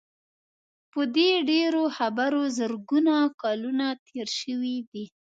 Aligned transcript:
په 0.91 1.01
دې 1.15 1.31
ډېرو 1.49 1.83
خبرو 1.97 2.41
زرګونه 2.57 3.15
کلونه 3.41 3.85
تېر 4.07 4.27
شوي 4.39 4.77
دي. 4.91 5.05